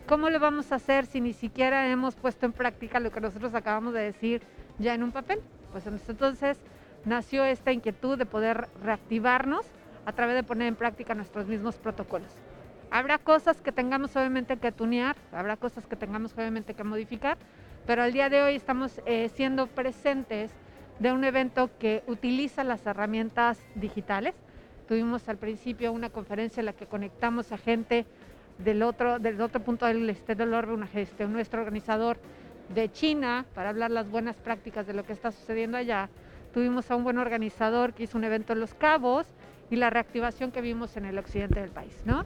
¿Cómo 0.05 0.29
lo 0.29 0.39
vamos 0.39 0.71
a 0.73 0.75
hacer 0.75 1.05
si 1.05 1.21
ni 1.21 1.33
siquiera 1.33 1.88
hemos 1.89 2.15
puesto 2.15 2.45
en 2.45 2.51
práctica 2.51 2.99
lo 2.99 3.09
que 3.09 3.21
nosotros 3.21 3.55
acabamos 3.55 3.93
de 3.93 4.01
decir 4.01 4.41
ya 4.79 4.93
en 4.93 5.03
un 5.03 5.11
papel? 5.11 5.39
Pues 5.71 5.85
entonces 5.88 6.57
nació 7.05 7.43
esta 7.43 7.71
inquietud 7.71 8.17
de 8.17 8.25
poder 8.25 8.67
reactivarnos 8.83 9.65
a 10.05 10.13
través 10.13 10.35
de 10.35 10.43
poner 10.43 10.67
en 10.67 10.75
práctica 10.75 11.13
nuestros 11.15 11.47
mismos 11.47 11.75
protocolos. 11.75 12.31
Habrá 12.91 13.19
cosas 13.19 13.61
que 13.61 13.71
tengamos 13.71 14.15
obviamente 14.15 14.57
que 14.57 14.71
tunear, 14.71 15.15
habrá 15.31 15.57
cosas 15.57 15.85
que 15.85 15.95
tengamos 15.95 16.33
obviamente 16.35 16.73
que 16.73 16.83
modificar, 16.83 17.38
pero 17.85 18.01
al 18.01 18.13
día 18.13 18.29
de 18.29 18.41
hoy 18.41 18.55
estamos 18.55 18.99
eh, 19.05 19.29
siendo 19.35 19.67
presentes 19.67 20.51
de 20.97 21.11
un 21.11 21.23
evento 21.23 21.69
que 21.79 22.03
utiliza 22.07 22.63
las 22.63 22.85
herramientas 22.85 23.59
digitales, 23.75 24.35
Tuvimos 24.89 25.29
al 25.29 25.38
principio 25.38 25.91
una 25.91 26.09
conferencia 26.09 26.61
en 26.61 26.65
la 26.65 26.73
que 26.73 26.88
conectamos 26.88 27.51
a 27.51 27.59
gente 27.59 28.07
del 28.57 28.81
otro, 28.81 29.19
del 29.19 29.39
otro 29.39 29.59
punto 29.59 29.85
del 29.85 30.09
este 30.09 30.33
del 30.33 30.51
orbe, 30.51 30.75
nuestro 31.27 31.61
organizador 31.61 32.17
de 32.73 32.91
China, 32.91 33.45
para 33.55 33.69
hablar 33.69 33.91
las 33.91 34.09
buenas 34.09 34.35
prácticas 34.35 34.85
de 34.88 34.93
lo 34.93 35.05
que 35.05 35.13
está 35.13 35.31
sucediendo 35.31 35.77
allá. 35.77 36.09
Tuvimos 36.53 36.89
a 36.89 36.95
un 36.95 37.03
buen 37.03 37.17
organizador 37.17 37.93
que 37.93 38.03
hizo 38.03 38.17
un 38.17 38.23
evento 38.23 38.53
en 38.53 38.59
Los 38.59 38.73
Cabos 38.73 39.25
y 39.69 39.75
la 39.75 39.89
reactivación 39.89 40.51
que 40.51 40.61
vimos 40.61 40.97
en 40.97 41.05
el 41.05 41.17
occidente 41.17 41.59
del 41.59 41.71
país, 41.71 41.95
¿no? 42.05 42.25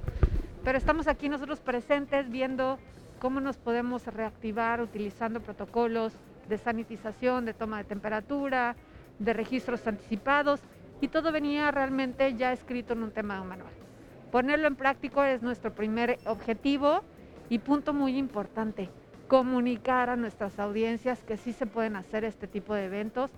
Pero 0.64 0.78
estamos 0.78 1.08
aquí 1.08 1.28
nosotros 1.28 1.60
presentes 1.60 2.30
viendo 2.30 2.78
cómo 3.20 3.42
nos 3.42 3.58
podemos 3.58 4.06
reactivar 4.08 4.82
utilizando 4.82 5.42
protocolos 5.42 6.14
de 6.48 6.58
sanitización, 6.58 7.46
de 7.46 7.54
toma 7.54 7.78
de 7.78 7.84
temperatura, 7.86 8.76
de 9.20 9.34
registros 9.34 9.86
anticipados 9.88 10.62
y 11.02 11.08
todo 11.08 11.32
venía 11.32 11.72
realmente 11.72 12.34
ya 12.36 12.54
escrito 12.54 12.94
en 12.94 13.04
un 13.04 13.12
tema 13.12 13.44
manual. 13.44 13.72
Ponerlo 14.32 14.68
en 14.68 14.76
práctico 14.76 15.24
es 15.24 15.42
nuestro 15.42 15.74
primer 15.74 16.18
objetivo 16.26 17.02
y 17.50 17.60
punto 17.60 17.94
muy 17.94 18.18
importante, 18.18 18.90
comunicar 19.34 20.12
a 20.12 20.16
nuestras 20.16 20.60
audiencias 20.60 21.24
que 21.24 21.38
sí 21.38 21.54
se 21.54 21.66
pueden 21.66 21.96
hacer 21.96 22.24
este 22.24 22.48
tipo 22.48 22.76
de 22.76 22.86
eventos, 22.86 23.32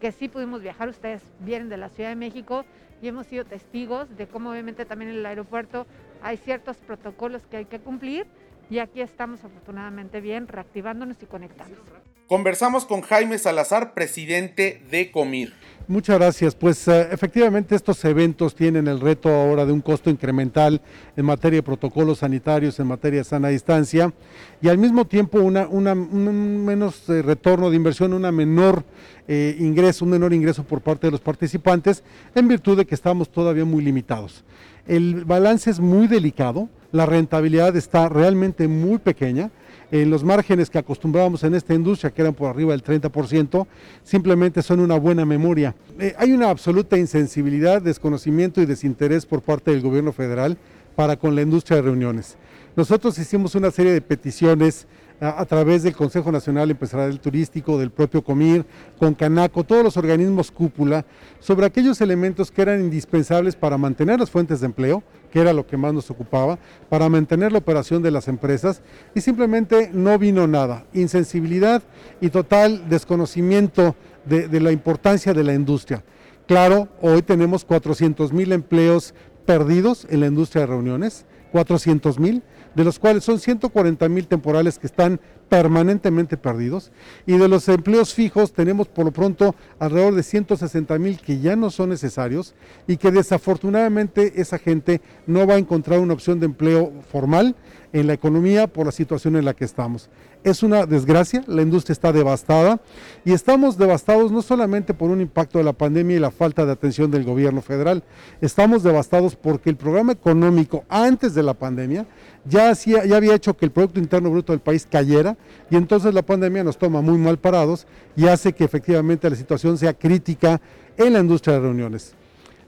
que 0.00 0.10
sí 0.10 0.30
pudimos 0.30 0.62
viajar, 0.62 0.88
ustedes 0.88 1.20
vienen 1.40 1.68
de 1.68 1.76
la 1.76 1.90
Ciudad 1.90 2.08
de 2.08 2.16
México 2.16 2.64
y 3.02 3.08
hemos 3.08 3.26
sido 3.26 3.44
testigos 3.44 4.16
de 4.16 4.26
cómo 4.26 4.50
obviamente 4.50 4.86
también 4.86 5.10
en 5.10 5.18
el 5.18 5.26
aeropuerto 5.26 5.86
hay 6.22 6.38
ciertos 6.38 6.78
protocolos 6.78 7.46
que 7.46 7.58
hay 7.58 7.64
que 7.66 7.80
cumplir 7.80 8.26
y 8.70 8.78
aquí 8.78 9.02
estamos 9.02 9.44
afortunadamente 9.44 10.22
bien 10.22 10.48
reactivándonos 10.48 11.22
y 11.22 11.26
conectándonos. 11.26 12.01
Conversamos 12.26 12.84
con 12.86 13.02
Jaime 13.02 13.38
Salazar, 13.38 13.94
presidente 13.94 14.82
de 14.90 15.10
Comir. 15.10 15.52
Muchas 15.88 16.16
gracias. 16.16 16.54
Pues 16.54 16.86
uh, 16.86 16.92
efectivamente 17.10 17.74
estos 17.74 18.04
eventos 18.04 18.54
tienen 18.54 18.86
el 18.86 19.00
reto 19.00 19.28
ahora 19.28 19.66
de 19.66 19.72
un 19.72 19.80
costo 19.80 20.10
incremental 20.10 20.80
en 21.16 21.26
materia 21.26 21.58
de 21.58 21.62
protocolos 21.62 22.20
sanitarios, 22.20 22.78
en 22.78 22.86
materia 22.86 23.20
de 23.20 23.24
sana 23.24 23.48
distancia 23.48 24.12
y 24.60 24.68
al 24.68 24.78
mismo 24.78 25.04
tiempo 25.04 25.40
una 25.40 25.66
un 25.66 26.64
menos 26.64 27.08
eh, 27.08 27.20
retorno 27.20 27.68
de 27.68 27.76
inversión, 27.76 28.12
una 28.12 28.30
menor 28.30 28.84
eh, 29.26 29.56
ingreso, 29.58 30.04
un 30.04 30.12
menor 30.12 30.32
ingreso 30.32 30.62
por 30.62 30.80
parte 30.80 31.08
de 31.08 31.10
los 31.10 31.20
participantes 31.20 32.04
en 32.34 32.48
virtud 32.48 32.78
de 32.78 32.86
que 32.86 32.94
estamos 32.94 33.30
todavía 33.30 33.64
muy 33.64 33.82
limitados. 33.82 34.44
El 34.86 35.24
balance 35.24 35.68
es 35.70 35.80
muy 35.80 36.06
delicado, 36.06 36.68
la 36.92 37.06
rentabilidad 37.06 37.76
está 37.76 38.08
realmente 38.08 38.68
muy 38.68 38.98
pequeña 38.98 39.50
en 39.92 40.08
los 40.08 40.24
márgenes 40.24 40.70
que 40.70 40.78
acostumbrábamos 40.78 41.44
en 41.44 41.54
esta 41.54 41.74
industria, 41.74 42.10
que 42.10 42.22
eran 42.22 42.32
por 42.32 42.48
arriba 42.48 42.72
del 42.72 42.82
30%, 42.82 43.66
simplemente 44.02 44.62
son 44.62 44.80
una 44.80 44.96
buena 44.96 45.26
memoria. 45.26 45.74
Eh, 45.98 46.14
hay 46.18 46.32
una 46.32 46.48
absoluta 46.48 46.96
insensibilidad, 46.96 47.82
desconocimiento 47.82 48.62
y 48.62 48.66
desinterés 48.66 49.26
por 49.26 49.42
parte 49.42 49.70
del 49.70 49.82
gobierno 49.82 50.12
federal 50.12 50.56
para 50.96 51.16
con 51.16 51.34
la 51.34 51.42
industria 51.42 51.76
de 51.76 51.82
reuniones. 51.82 52.38
Nosotros 52.74 53.18
hicimos 53.18 53.54
una 53.54 53.70
serie 53.70 53.92
de 53.92 54.00
peticiones 54.00 54.86
a, 55.22 55.44
través 55.46 55.84
del 55.84 55.94
Consejo 55.94 56.32
Nacional 56.32 56.70
Empresarial 56.70 57.20
Turístico, 57.20 57.78
del 57.78 57.92
propio 57.92 58.24
COMIR, 58.24 58.66
con 58.98 59.14
Canaco, 59.14 59.62
todos 59.62 59.84
los 59.84 59.96
organismos 59.96 60.50
cúpula, 60.50 61.06
sobre 61.38 61.64
aquellos 61.64 62.00
elementos 62.00 62.50
que 62.50 62.62
eran 62.62 62.80
indispensables 62.80 63.54
para 63.54 63.78
mantener 63.78 64.18
las 64.18 64.30
fuentes 64.30 64.58
de 64.60 64.66
empleo, 64.66 65.04
que 65.30 65.40
era 65.40 65.52
lo 65.52 65.64
que 65.64 65.76
más 65.76 65.94
nos 65.94 66.10
ocupaba, 66.10 66.58
para 66.88 67.08
mantener 67.08 67.52
la 67.52 67.58
operación 67.58 68.02
de 68.02 68.10
las 68.10 68.26
empresas, 68.26 68.82
y 69.14 69.20
simplemente 69.20 69.90
no 69.92 70.18
vino 70.18 70.48
nada. 70.48 70.86
Insensibilidad 70.92 71.82
y 72.20 72.30
total 72.30 72.88
desconocimiento 72.88 73.94
de, 74.24 74.48
de 74.48 74.60
la 74.60 74.72
importancia 74.72 75.32
de 75.32 75.44
la 75.44 75.54
industria. 75.54 76.02
Claro, 76.48 76.88
hoy 77.00 77.22
tenemos 77.22 77.64
400 77.64 78.32
mil 78.32 78.50
empleos 78.50 79.14
perdidos 79.46 80.04
en 80.10 80.18
la 80.20 80.26
industria 80.26 80.62
de 80.62 80.66
reuniones, 80.66 81.26
400 81.52 82.18
mil, 82.18 82.42
de 82.74 82.84
los 82.84 82.98
cuales 82.98 83.24
son 83.24 83.38
140 83.38 84.08
mil 84.08 84.26
temporales 84.26 84.78
que 84.78 84.86
están 84.86 85.20
permanentemente 85.48 86.36
perdidos 86.36 86.90
y 87.26 87.36
de 87.36 87.48
los 87.48 87.68
empleos 87.68 88.14
fijos 88.14 88.52
tenemos 88.52 88.88
por 88.88 89.04
lo 89.04 89.12
pronto 89.12 89.54
alrededor 89.78 90.14
de 90.14 90.22
160 90.22 90.98
mil 90.98 91.20
que 91.20 91.40
ya 91.40 91.56
no 91.56 91.70
son 91.70 91.90
necesarios 91.90 92.54
y 92.86 92.96
que 92.96 93.10
desafortunadamente 93.10 94.40
esa 94.40 94.58
gente 94.58 95.02
no 95.26 95.46
va 95.46 95.54
a 95.54 95.58
encontrar 95.58 96.00
una 96.00 96.14
opción 96.14 96.40
de 96.40 96.46
empleo 96.46 96.92
formal 97.10 97.54
en 97.92 98.06
la 98.06 98.14
economía 98.14 98.66
por 98.66 98.86
la 98.86 98.92
situación 98.92 99.36
en 99.36 99.44
la 99.44 99.54
que 99.54 99.64
estamos. 99.64 100.08
Es 100.44 100.62
una 100.62 100.86
desgracia, 100.86 101.44
la 101.46 101.62
industria 101.62 101.92
está 101.92 102.12
devastada 102.12 102.80
y 103.24 103.32
estamos 103.32 103.78
devastados 103.78 104.32
no 104.32 104.42
solamente 104.42 104.92
por 104.92 105.10
un 105.10 105.20
impacto 105.20 105.58
de 105.58 105.64
la 105.64 105.72
pandemia 105.72 106.16
y 106.16 106.20
la 106.20 106.30
falta 106.30 106.66
de 106.66 106.72
atención 106.72 107.10
del 107.10 107.24
gobierno 107.24 107.62
federal, 107.62 108.02
estamos 108.40 108.82
devastados 108.82 109.36
porque 109.36 109.70
el 109.70 109.76
programa 109.76 110.12
económico 110.12 110.84
antes 110.88 111.34
de 111.34 111.42
la 111.42 111.54
pandemia 111.54 112.06
ya, 112.44 112.70
hacía, 112.70 113.04
ya 113.04 113.16
había 113.16 113.34
hecho 113.34 113.56
que 113.56 113.66
el 113.66 113.70
Producto 113.70 114.00
Interno 114.00 114.30
Bruto 114.30 114.52
del 114.52 114.60
país 114.60 114.86
cayera 114.90 115.36
y 115.70 115.76
entonces 115.76 116.12
la 116.12 116.22
pandemia 116.22 116.64
nos 116.64 116.78
toma 116.78 117.00
muy 117.00 117.18
mal 117.18 117.38
parados 117.38 117.86
y 118.16 118.26
hace 118.26 118.52
que 118.52 118.64
efectivamente 118.64 119.30
la 119.30 119.36
situación 119.36 119.78
sea 119.78 119.94
crítica 119.94 120.60
en 120.96 121.12
la 121.12 121.20
industria 121.20 121.54
de 121.54 121.60
reuniones. 121.60 122.14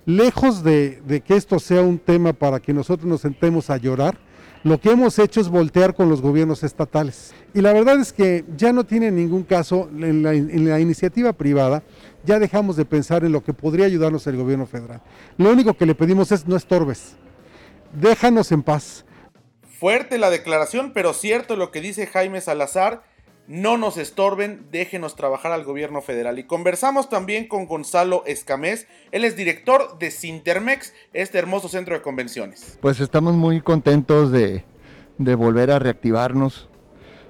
Lejos 0.06 0.62
de, 0.62 1.00
de 1.06 1.22
que 1.22 1.34
esto 1.34 1.58
sea 1.58 1.80
un 1.80 1.98
tema 1.98 2.34
para 2.34 2.60
que 2.60 2.74
nosotros 2.74 3.08
nos 3.08 3.22
sentemos 3.22 3.70
a 3.70 3.78
llorar, 3.78 4.18
lo 4.64 4.80
que 4.80 4.90
hemos 4.90 5.18
hecho 5.18 5.42
es 5.42 5.48
voltear 5.50 5.94
con 5.94 6.08
los 6.08 6.22
gobiernos 6.22 6.62
estatales. 6.62 7.34
Y 7.52 7.60
la 7.60 7.74
verdad 7.74 8.00
es 8.00 8.14
que 8.14 8.44
ya 8.56 8.72
no 8.72 8.84
tiene 8.84 9.10
ningún 9.10 9.42
caso 9.42 9.90
en 9.92 10.22
la, 10.22 10.80
iniciativa 10.80 11.34
privada, 11.34 11.82
ya 12.24 12.38
dejamos 12.38 12.74
de 12.76 12.86
pensar 12.86 13.24
en 13.24 13.32
lo 13.32 13.44
que 13.44 13.52
podría 13.52 13.84
ayudarnos 13.84 14.26
el 14.26 14.36
gobierno 14.36 14.66
federal. 14.66 15.02
Lo 15.36 15.50
único 15.50 15.74
que 15.74 15.84
le 15.84 15.94
pedimos 15.94 16.32
es 16.32 16.48
no 16.48 16.56
estorbes, 16.56 17.14
déjanos 17.92 18.50
en 18.52 18.62
paz. 18.62 19.04
Fuerte 19.78 20.16
la 20.16 20.30
declaración, 20.30 20.92
pero 20.94 21.12
cierto 21.12 21.56
lo 21.56 21.70
que 21.70 21.82
dice 21.82 22.06
Jaime 22.06 22.40
Salazar 22.40 23.02
no 23.46 23.76
nos 23.76 23.96
estorben, 23.96 24.66
déjenos 24.70 25.16
trabajar 25.16 25.52
al 25.52 25.64
gobierno 25.64 26.00
federal. 26.00 26.38
Y 26.38 26.44
conversamos 26.44 27.08
también 27.08 27.46
con 27.46 27.66
Gonzalo 27.66 28.22
Escamés, 28.26 28.86
él 29.12 29.24
es 29.24 29.36
director 29.36 29.98
de 29.98 30.10
Sintermex, 30.10 30.92
este 31.12 31.38
hermoso 31.38 31.68
centro 31.68 31.94
de 31.94 32.02
convenciones. 32.02 32.78
Pues 32.80 33.00
estamos 33.00 33.34
muy 33.34 33.60
contentos 33.60 34.32
de, 34.32 34.64
de 35.18 35.34
volver 35.34 35.70
a 35.70 35.78
reactivarnos. 35.78 36.68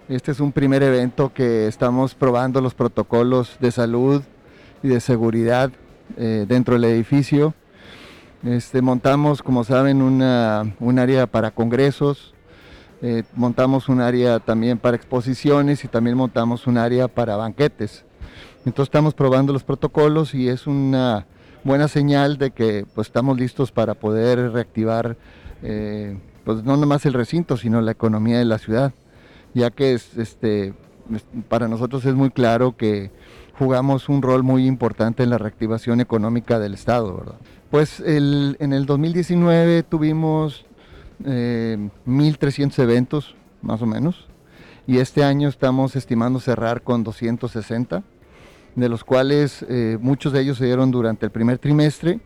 Este 0.09 0.33
es 0.33 0.41
un 0.41 0.53
primer 0.53 0.83
evento 0.83 1.33
que 1.33 1.67
estamos 1.67 2.15
probando 2.15 2.61
los 2.61 2.75
protocolos 2.75 3.57
de 3.61 3.73
salud 3.73 4.23
y 4.83 4.89
de 4.89 5.01
seguridad 5.01 5.73
eh, 6.19 6.45
dentro 6.47 6.75
del 6.75 6.85
edificio. 6.85 7.55
Este, 8.45 8.83
montamos, 8.83 9.43
como 9.43 9.65
saben, 9.65 10.03
una, 10.03 10.75
un 10.79 10.99
área 10.99 11.27
para 11.27 11.53
congresos, 11.53 12.34
eh, 13.07 13.23
montamos 13.35 13.91
un 13.91 14.01
área 14.01 14.41
también 14.41 14.79
para 14.79 14.97
exposiciones 14.97 15.85
y 15.85 15.89
también 15.89 16.17
montamos 16.17 16.67
un 16.67 16.79
área 16.79 17.07
para 17.07 17.37
banquetes. 17.37 18.03
Entonces 18.65 18.89
estamos 18.89 19.13
probando 19.13 19.53
los 19.53 19.63
protocolos 19.63 20.35
y 20.35 20.49
es 20.49 20.67
una 20.67 21.27
buena 21.65 21.87
señal 21.87 22.39
de 22.39 22.53
que 22.53 22.87
pues, 22.95 23.09
estamos 23.09 23.39
listos 23.39 23.73
para 23.73 23.93
poder 23.93 24.53
reactivar 24.53 25.19
eh, 25.63 26.19
pues, 26.47 26.65
no 26.65 26.79
nomás 26.79 27.05
el 27.05 27.13
recinto, 27.13 27.59
sino 27.59 27.83
la 27.83 27.91
economía 27.91 28.39
de 28.39 28.47
la 28.47 28.57
ciudad, 28.57 28.95
ya 29.53 29.71
que 29.71 29.93
es, 29.93 30.17
este, 30.17 30.73
para 31.51 31.69
nosotros 31.69 32.07
es 32.07 32.15
muy 32.15 32.31
claro 32.31 32.75
que 32.75 33.11
jugamos 33.59 34.09
un 34.09 34.23
rol 34.23 34.43
muy 34.43 34.67
importante 34.67 35.23
en 35.23 35.29
la 35.29 35.37
reactivación 35.37 36.01
económica 36.01 36.59
del 36.59 36.73
Estado. 36.73 37.19
¿verdad? 37.19 37.37
Pues 37.71 38.01
el, 38.01 38.57
en 38.61 38.73
el 38.73 38.87
2019 38.87 39.83
tuvimos 39.83 40.65
eh, 41.25 41.91
1.300 42.07 42.79
eventos, 42.83 43.35
más 43.63 43.83
o 43.83 43.87
menos. 43.87 44.27
Y 44.87 44.99
este 44.99 45.25
año 45.25 45.49
estamos 45.49 45.97
estimando 45.97 46.41
cerrar 46.41 46.83
con 46.83 47.05
260, 47.05 48.03
de 48.75 48.89
los 48.89 49.05
cuales 49.05 49.65
eh, 49.69 49.99
muchos 50.01 50.33
de 50.33 50.41
ellos 50.41 50.59
se 50.59 50.67
dieron 50.67 50.91
durante 50.91 51.27
el 51.27 51.33
primer 51.33 51.59
trimestre. 51.59 52.21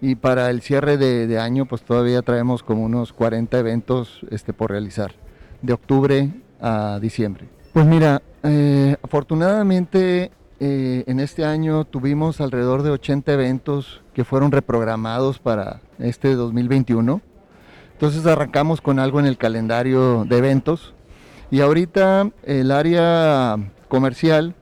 Y 0.00 0.14
para 0.14 0.50
el 0.50 0.62
cierre 0.62 0.96
de, 0.96 1.26
de 1.26 1.38
año, 1.38 1.66
pues 1.66 1.82
todavía 1.82 2.22
traemos 2.22 2.62
como 2.62 2.84
unos 2.84 3.12
40 3.12 3.58
eventos 3.58 4.20
este, 4.30 4.52
por 4.52 4.70
realizar, 4.70 5.12
de 5.60 5.72
octubre 5.72 6.30
a 6.60 6.98
diciembre. 7.00 7.48
Pues 7.72 7.86
mira, 7.86 8.22
eh, 8.42 8.96
afortunadamente 9.02 10.30
eh, 10.60 11.04
en 11.06 11.20
este 11.20 11.44
año 11.44 11.84
tuvimos 11.84 12.40
alrededor 12.40 12.82
de 12.82 12.90
80 12.90 13.32
eventos 13.32 14.02
que 14.14 14.24
fueron 14.24 14.50
reprogramados 14.50 15.38
para 15.38 15.80
este 15.98 16.34
2021. 16.34 17.20
Entonces 17.98 18.24
arrancamos 18.26 18.80
con 18.80 19.00
algo 19.00 19.18
en 19.18 19.26
el 19.26 19.36
calendario 19.36 20.24
de 20.24 20.38
eventos 20.38 20.94
y 21.50 21.62
ahorita 21.62 22.30
el 22.44 22.70
área 22.70 23.56
comercial 23.88 24.54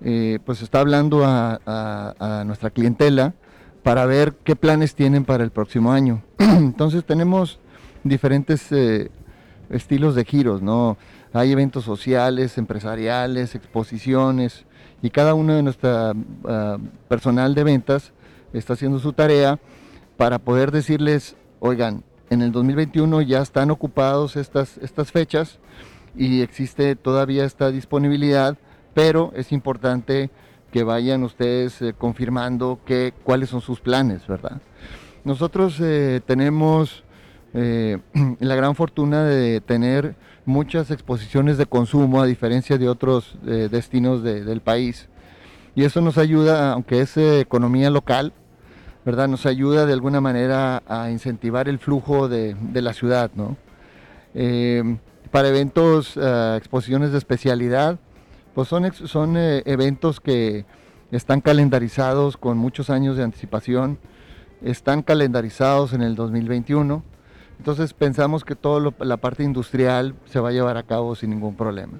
eh, 0.00 0.38
pues 0.46 0.62
está 0.62 0.80
hablando 0.80 1.22
a, 1.22 2.44
nuestra 2.46 2.70
clientela 2.70 3.34
para 3.82 4.06
ver 4.06 4.32
qué 4.42 4.56
planes 4.56 4.94
tienen 4.94 5.26
para 5.26 5.44
el 5.44 5.50
próximo 5.50 5.92
año. 5.92 6.22
Entonces 6.38 7.04
tenemos 7.04 7.58
diferentes 8.04 8.72
eh, 8.72 9.10
estilos 9.68 10.14
de 10.14 10.24
giros, 10.24 10.62
¿no? 10.62 10.96
Hay 11.34 11.52
eventos 11.52 11.84
sociales, 11.84 12.56
empresariales, 12.56 13.54
exposiciones 13.54 14.64
y 15.02 15.10
cada 15.10 15.34
uno 15.34 15.52
de 15.52 15.62
nuestra 15.62 16.12
uh, 16.12 16.78
personal 17.06 17.54
de 17.54 17.64
ventas 17.64 18.14
está 18.54 18.72
haciendo 18.72 18.98
su 18.98 19.12
tarea 19.12 19.58
para 20.16 20.38
poder 20.38 20.70
decirles, 20.70 21.36
oigan, 21.60 22.02
en 22.30 22.42
el 22.42 22.52
2021 22.52 23.22
ya 23.22 23.40
están 23.40 23.70
ocupados 23.70 24.36
estas, 24.36 24.78
estas 24.78 25.12
fechas 25.12 25.58
y 26.16 26.42
existe 26.42 26.96
todavía 26.96 27.44
esta 27.44 27.70
disponibilidad, 27.70 28.56
pero 28.94 29.32
es 29.34 29.52
importante 29.52 30.30
que 30.70 30.82
vayan 30.82 31.22
ustedes 31.22 31.80
eh, 31.82 31.94
confirmando 31.96 32.80
que, 32.86 33.12
cuáles 33.22 33.50
son 33.50 33.60
sus 33.60 33.80
planes, 33.80 34.26
¿verdad? 34.26 34.60
Nosotros 35.24 35.78
eh, 35.80 36.20
tenemos 36.26 37.04
eh, 37.54 37.98
la 38.40 38.54
gran 38.56 38.74
fortuna 38.74 39.24
de 39.24 39.60
tener 39.60 40.16
muchas 40.44 40.90
exposiciones 40.90 41.58
de 41.58 41.66
consumo 41.66 42.20
a 42.20 42.26
diferencia 42.26 42.76
de 42.76 42.88
otros 42.88 43.36
destinos 43.44 44.24
del 44.24 44.60
país. 44.60 45.08
Y 45.76 45.84
eso 45.84 46.00
nos 46.00 46.18
ayuda, 46.18 46.72
aunque 46.72 47.00
es 47.00 47.16
economía 47.16 47.90
local, 47.90 48.32
¿verdad? 49.04 49.28
Nos 49.28 49.46
ayuda 49.46 49.86
de 49.86 49.92
alguna 49.92 50.20
manera 50.20 50.82
a 50.86 51.10
incentivar 51.10 51.68
el 51.68 51.78
flujo 51.78 52.28
de, 52.28 52.56
la 52.74 52.92
ciudad, 52.92 53.30
¿no? 53.34 53.56
para 55.30 55.48
eventos, 55.48 56.16
exposiciones 56.56 57.12
de 57.12 57.18
especialidad, 57.18 57.98
pues 58.54 58.68
son, 58.68 58.92
son 58.92 59.36
eh, 59.36 59.62
eventos 59.64 60.20
que 60.20 60.64
están 61.10 61.40
calendarizados 61.40 62.36
con 62.36 62.58
muchos 62.58 62.90
años 62.90 63.16
de 63.16 63.22
anticipación, 63.22 63.98
están 64.62 65.02
calendarizados 65.02 65.92
en 65.92 66.02
el 66.02 66.14
2021, 66.14 67.02
entonces 67.58 67.92
pensamos 67.94 68.44
que 68.44 68.56
toda 68.56 68.92
la 68.98 69.16
parte 69.16 69.42
industrial 69.42 70.14
se 70.26 70.40
va 70.40 70.50
a 70.50 70.52
llevar 70.52 70.76
a 70.76 70.82
cabo 70.82 71.14
sin 71.14 71.30
ningún 71.30 71.54
problema. 71.56 71.98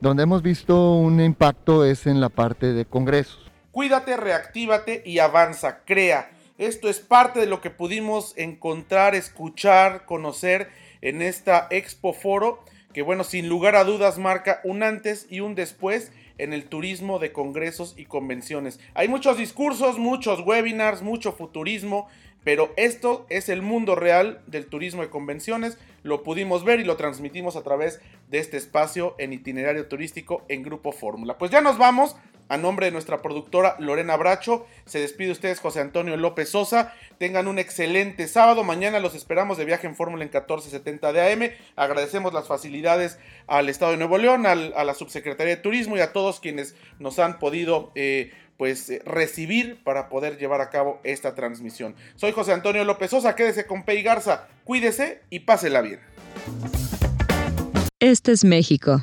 Donde 0.00 0.22
hemos 0.22 0.42
visto 0.42 0.94
un 0.94 1.20
impacto 1.20 1.84
es 1.84 2.06
en 2.06 2.20
la 2.20 2.28
parte 2.28 2.72
de 2.72 2.84
congresos. 2.84 3.47
Cuídate, 3.78 4.16
reactívate 4.16 5.02
y 5.06 5.20
avanza, 5.20 5.84
crea. 5.84 6.32
Esto 6.58 6.88
es 6.88 6.98
parte 6.98 7.38
de 7.38 7.46
lo 7.46 7.60
que 7.60 7.70
pudimos 7.70 8.36
encontrar, 8.36 9.14
escuchar, 9.14 10.04
conocer 10.04 10.68
en 11.00 11.22
esta 11.22 11.68
Expo 11.70 12.12
Foro 12.12 12.64
que 12.92 13.02
bueno, 13.02 13.22
sin 13.22 13.48
lugar 13.48 13.76
a 13.76 13.84
dudas 13.84 14.18
marca 14.18 14.60
un 14.64 14.82
antes 14.82 15.28
y 15.30 15.38
un 15.38 15.54
después 15.54 16.10
en 16.38 16.52
el 16.52 16.64
turismo 16.64 17.20
de 17.20 17.30
congresos 17.30 17.94
y 17.96 18.06
convenciones. 18.06 18.80
Hay 18.94 19.06
muchos 19.06 19.38
discursos, 19.38 19.96
muchos 19.96 20.40
webinars, 20.40 21.02
mucho 21.02 21.30
futurismo, 21.30 22.08
pero 22.42 22.72
esto 22.76 23.26
es 23.30 23.48
el 23.48 23.62
mundo 23.62 23.94
real 23.94 24.40
del 24.48 24.66
turismo 24.66 25.02
de 25.02 25.10
convenciones. 25.10 25.78
Lo 26.02 26.24
pudimos 26.24 26.64
ver 26.64 26.80
y 26.80 26.84
lo 26.84 26.96
transmitimos 26.96 27.54
a 27.54 27.62
través 27.62 28.00
de 28.28 28.40
este 28.40 28.56
espacio 28.56 29.14
en 29.18 29.32
itinerario 29.32 29.86
turístico 29.86 30.44
en 30.48 30.64
Grupo 30.64 30.90
Fórmula. 30.90 31.38
Pues 31.38 31.52
ya 31.52 31.60
nos 31.60 31.78
vamos. 31.78 32.16
A 32.48 32.56
nombre 32.56 32.86
de 32.86 32.92
nuestra 32.92 33.20
productora 33.20 33.76
Lorena 33.78 34.16
Bracho, 34.16 34.66
se 34.86 35.00
despide 35.00 35.30
ustedes 35.30 35.60
José 35.60 35.80
Antonio 35.80 36.16
López 36.16 36.48
Sosa. 36.48 36.94
Tengan 37.18 37.46
un 37.46 37.58
excelente 37.58 38.26
sábado. 38.28 38.64
Mañana 38.64 39.00
los 39.00 39.14
esperamos 39.14 39.58
de 39.58 39.64
viaje 39.64 39.86
en 39.86 39.96
Fórmula 39.96 40.22
en 40.22 40.28
1470 40.28 41.12
de 41.12 41.32
AM. 41.32 41.50
Agradecemos 41.76 42.32
las 42.32 42.48
facilidades 42.48 43.18
al 43.46 43.68
Estado 43.68 43.92
de 43.92 43.98
Nuevo 43.98 44.18
León, 44.18 44.46
a 44.46 44.54
la 44.54 44.94
Subsecretaría 44.94 45.56
de 45.56 45.62
Turismo 45.62 45.96
y 45.96 46.00
a 46.00 46.12
todos 46.12 46.40
quienes 46.40 46.74
nos 46.98 47.18
han 47.18 47.38
podido 47.38 47.92
eh, 47.94 48.32
pues 48.58 48.90
eh, 48.90 49.00
recibir 49.04 49.82
para 49.84 50.08
poder 50.08 50.36
llevar 50.36 50.60
a 50.60 50.68
cabo 50.68 51.00
esta 51.04 51.34
transmisión. 51.34 51.94
Soy 52.16 52.32
José 52.32 52.52
Antonio 52.52 52.84
López 52.84 53.10
Sosa, 53.10 53.34
quédese 53.34 53.66
con 53.66 53.84
Pei 53.84 54.02
Garza, 54.02 54.48
cuídese 54.64 55.22
y 55.30 55.40
pásela 55.40 55.80
bien. 55.80 56.00
Este 58.00 58.32
es 58.32 58.44
México. 58.44 59.02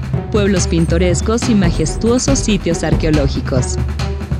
pueblos 0.31 0.67
pintorescos 0.67 1.49
y 1.49 1.55
majestuosos 1.55 2.39
sitios 2.39 2.83
arqueológicos. 2.83 3.75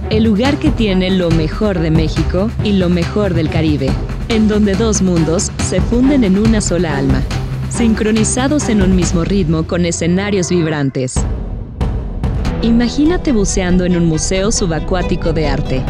El 0.09 0.23
lugar 0.23 0.57
que 0.57 0.71
tiene 0.71 1.11
lo 1.11 1.29
mejor 1.29 1.79
de 1.79 1.91
México 1.91 2.49
y 2.63 2.73
lo 2.73 2.89
mejor 2.89 3.33
del 3.33 3.49
Caribe, 3.49 3.89
en 4.29 4.47
donde 4.47 4.73
dos 4.73 5.01
mundos 5.01 5.51
se 5.69 5.81
funden 5.81 6.23
en 6.23 6.39
una 6.39 6.61
sola 6.61 6.97
alma, 6.97 7.21
sincronizados 7.69 8.69
en 8.69 8.81
un 8.81 8.95
mismo 8.95 9.23
ritmo 9.23 9.63
con 9.67 9.85
escenarios 9.85 10.49
vibrantes. 10.49 11.15
Imagínate 12.61 13.31
buceando 13.31 13.85
en 13.85 13.97
un 13.97 14.05
museo 14.05 14.51
subacuático 14.51 15.33
de 15.33 15.47
arte, 15.47 15.81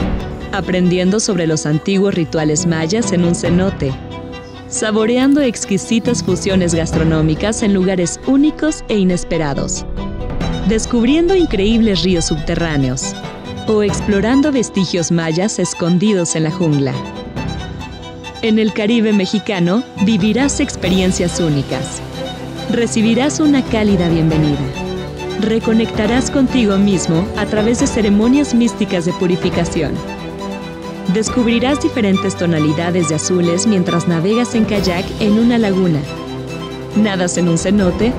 aprendiendo 0.51 1.19
sobre 1.19 1.47
los 1.47 1.65
antiguos 1.65 2.15
rituales 2.15 2.65
mayas 2.65 3.11
en 3.11 3.23
un 3.23 3.35
cenote 3.35 3.93
saboreando 4.71 5.41
exquisitas 5.41 6.23
fusiones 6.23 6.73
gastronómicas 6.73 7.61
en 7.61 7.73
lugares 7.73 8.19
únicos 8.25 8.85
e 8.87 8.97
inesperados, 8.97 9.85
descubriendo 10.71 11.35
increíbles 11.35 12.01
ríos 12.01 12.23
subterráneos 12.23 13.13
o 13.67 13.83
explorando 13.83 14.53
vestigios 14.53 15.11
mayas 15.11 15.59
escondidos 15.59 16.33
en 16.37 16.45
la 16.45 16.51
jungla. 16.51 16.93
En 18.41 18.57
el 18.57 18.71
Caribe 18.71 19.11
mexicano 19.11 19.83
vivirás 20.05 20.61
experiencias 20.61 21.41
únicas. 21.41 22.01
Recibirás 22.71 23.41
una 23.41 23.61
cálida 23.65 24.07
bienvenida. 24.07 24.61
Reconectarás 25.41 26.31
contigo 26.31 26.77
mismo 26.77 27.27
a 27.35 27.45
través 27.45 27.81
de 27.81 27.87
ceremonias 27.87 28.53
místicas 28.53 29.03
de 29.03 29.11
purificación 29.11 29.91
Descubrirás 31.13 31.81
diferentes 31.81 32.37
tonalidades 32.37 33.09
de 33.09 33.15
azules 33.15 33.67
mientras 33.67 34.07
navegas 34.07 34.55
en 34.55 34.63
kayak 34.63 35.03
en 35.19 35.33
una 35.37 35.57
laguna, 35.57 35.99
nadas 36.95 37.37
en 37.37 37.49
un 37.49 37.57
cenote 37.57 38.13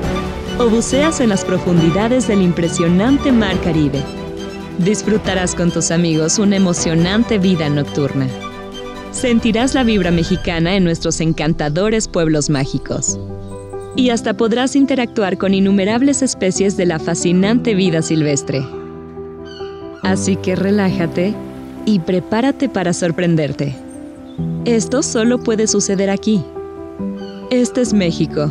o 0.58 0.68
buceas 0.68 1.20
en 1.20 1.28
las 1.28 1.44
profundidades 1.44 2.28
del 2.28 2.42
impresionante 2.42 3.32
mar 3.32 3.60
Caribe. 3.60 4.02
Disfrutarás 4.78 5.54
con 5.54 5.70
tus 5.70 5.90
amigos 5.90 6.38
una 6.38 6.56
emocionante 6.56 7.38
vida 7.38 7.68
nocturna. 7.68 8.26
Sentirás 9.12 9.74
la 9.74 9.84
vibra 9.84 10.10
mexicana 10.10 10.74
en 10.74 10.84
nuestros 10.84 11.20
encantadores 11.20 12.08
pueblos 12.08 12.50
mágicos. 12.50 13.18
Y 13.94 14.10
hasta 14.10 14.34
podrás 14.34 14.74
interactuar 14.74 15.36
con 15.36 15.52
innumerables 15.52 16.22
especies 16.22 16.76
de 16.76 16.86
la 16.86 16.98
fascinante 16.98 17.74
vida 17.74 18.00
silvestre. 18.00 18.64
Así 20.02 20.36
que 20.36 20.56
relájate 20.56 21.34
y 21.84 21.98
prepárate 22.00 22.68
para 22.68 22.92
sorprenderte. 22.94 23.76
Esto 24.64 25.02
solo 25.02 25.38
puede 25.38 25.66
suceder 25.66 26.08
aquí. 26.08 26.42
Este 27.50 27.82
es 27.82 27.92
México. 27.92 28.50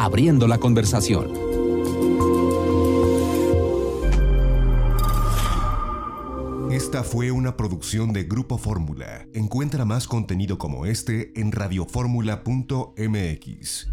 Abriendo 0.00 0.46
la 0.46 0.58
conversación. 0.58 1.32
Esta 6.70 7.02
fue 7.02 7.32
una 7.32 7.56
producción 7.56 8.12
de 8.12 8.22
Grupo 8.22 8.58
Fórmula. 8.58 9.26
Encuentra 9.34 9.84
más 9.84 10.06
contenido 10.06 10.56
como 10.56 10.86
este 10.86 11.32
en 11.34 11.50
radioformula.mx. 11.50 13.88